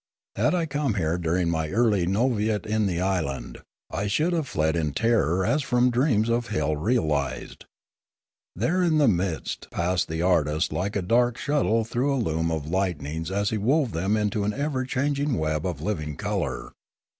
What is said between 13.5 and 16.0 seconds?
he wove them into an ever changing web of